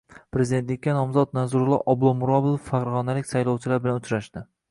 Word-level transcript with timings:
Prezidentlikka 0.35 0.95
nomzod 0.99 1.35
Narzullo 1.39 1.77
Oblomurodov 1.93 2.57
farg‘onalik 2.71 3.31
saylovchilar 3.35 3.85
bilan 3.87 4.01
uchrashdi 4.05 4.47